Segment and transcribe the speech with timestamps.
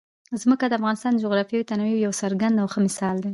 [0.41, 3.29] ځمکه د افغانستان د جغرافیوي تنوع یو څرګند او ښه مثال دی.